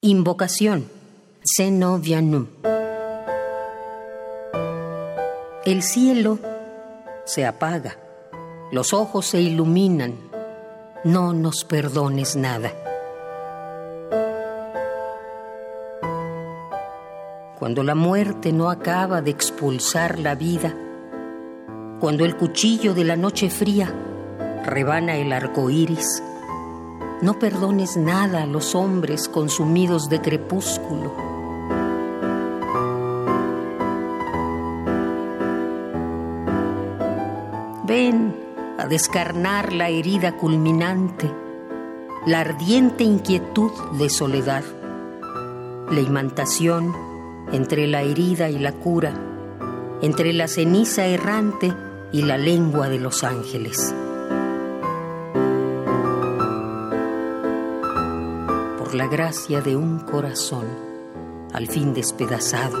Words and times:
Invocación. 0.00 0.88
Seno 1.42 1.98
vianum. 1.98 2.46
El 5.64 5.82
cielo 5.82 6.38
se 7.24 7.44
apaga, 7.44 7.96
los 8.70 8.92
ojos 8.92 9.26
se 9.26 9.40
iluminan. 9.40 10.14
No 11.02 11.32
nos 11.32 11.64
perdones 11.64 12.36
nada. 12.36 12.70
Cuando 17.58 17.82
la 17.82 17.96
muerte 17.96 18.52
no 18.52 18.70
acaba 18.70 19.20
de 19.20 19.32
expulsar 19.32 20.20
la 20.20 20.36
vida, 20.36 20.76
cuando 21.98 22.24
el 22.24 22.36
cuchillo 22.36 22.94
de 22.94 23.02
la 23.02 23.16
noche 23.16 23.50
fría 23.50 23.92
rebana 24.64 25.16
el 25.16 25.32
arco 25.32 25.70
iris, 25.70 26.22
no 27.20 27.38
perdones 27.38 27.96
nada 27.96 28.42
a 28.42 28.46
los 28.46 28.74
hombres 28.74 29.28
consumidos 29.28 30.08
de 30.08 30.20
crepúsculo. 30.20 31.12
Ven 37.84 38.36
a 38.78 38.86
descarnar 38.86 39.72
la 39.72 39.88
herida 39.88 40.36
culminante, 40.36 41.28
la 42.26 42.40
ardiente 42.40 43.02
inquietud 43.02 43.72
de 43.98 44.10
soledad, 44.10 44.62
la 45.90 46.00
imantación 46.00 46.94
entre 47.50 47.86
la 47.86 48.02
herida 48.02 48.50
y 48.50 48.58
la 48.58 48.72
cura, 48.72 49.14
entre 50.02 50.32
la 50.32 50.46
ceniza 50.46 51.06
errante 51.06 51.72
y 52.12 52.22
la 52.22 52.38
lengua 52.38 52.88
de 52.88 52.98
los 52.98 53.24
ángeles. 53.24 53.94
Por 58.88 58.94
la 58.94 59.06
gracia 59.06 59.60
de 59.60 59.76
un 59.76 59.98
corazón 59.98 60.66
al 61.52 61.66
fin 61.66 61.92
despedazado. 61.92 62.78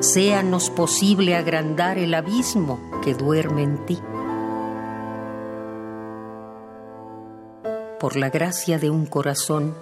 Séanos 0.00 0.68
posible 0.68 1.36
agrandar 1.36 1.96
el 1.96 2.12
abismo 2.12 2.78
que 3.02 3.14
duerme 3.14 3.62
en 3.62 3.86
ti. 3.86 3.98
Por 7.98 8.16
la 8.16 8.28
gracia 8.28 8.78
de 8.78 8.90
un 8.90 9.06
corazón 9.06 9.74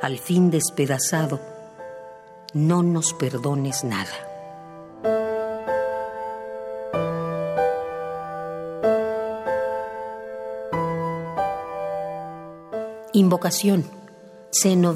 al 0.00 0.16
fin 0.16 0.50
despedazado, 0.50 1.38
no 2.54 2.82
nos 2.82 3.12
perdones 3.12 3.84
nada. 3.84 4.29
Invocación. 13.12 13.84
Seno 14.50 14.94